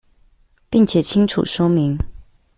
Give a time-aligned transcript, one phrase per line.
[0.67, 1.95] 並且清楚說明